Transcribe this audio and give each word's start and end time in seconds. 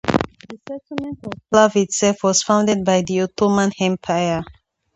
The 0.47 0.53
settlement 0.67 1.19
of 1.25 1.33
Plav 1.53 1.75
itself 1.79 2.23
was 2.23 2.41
founded 2.41 2.83
by 2.83 3.03
the 3.03 3.21
Ottoman 3.21 3.71
Empire. 3.79 4.41